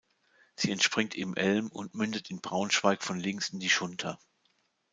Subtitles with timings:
[0.55, 4.17] Sie entspringt im Elm und mündet in Braunschweig von links in die Schunter.